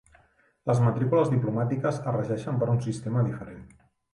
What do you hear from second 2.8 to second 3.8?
sistema diferent.